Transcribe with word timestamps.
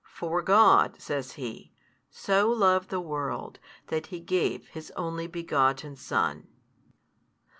For 0.15 0.41
God, 0.41 0.99
says 0.99 1.33
He, 1.33 1.73
so 2.09 2.49
loved 2.49 2.89
the 2.89 2.99
world 2.99 3.59
that 3.89 4.07
He 4.07 4.19
gave 4.19 4.67
His 4.69 4.89
Only 4.95 5.27
Begotten 5.27 5.95
Son. 5.95 6.47